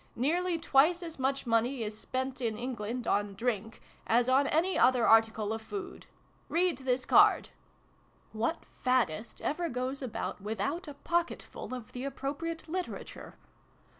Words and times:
"Nearly 0.29 0.57
twice 0.57 1.03
as 1.03 1.19
much 1.19 1.45
money 1.45 1.83
is 1.83 1.95
spent 1.95 2.41
in 2.41 2.57
England 2.57 3.05
on 3.05 3.35
Drink, 3.35 3.79
as 4.07 4.27
on 4.27 4.47
any 4.47 4.75
other 4.75 5.05
article 5.07 5.53
of 5.53 5.61
food. 5.61 6.07
Read 6.49 6.79
this 6.79 7.05
card." 7.05 7.49
(What 8.31 8.63
faddist 8.83 9.41
ever 9.41 9.69
goes 9.69 10.01
about 10.01 10.41
without 10.41 10.87
a 10.87 10.95
pocketful 10.95 11.71
of 11.71 11.91
the 11.91 12.03
appropriate 12.03 12.67
literature 12.67 13.35